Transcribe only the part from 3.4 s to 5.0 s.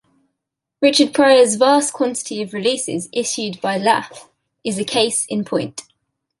by Laff is a